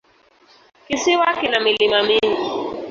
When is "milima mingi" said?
1.65-2.39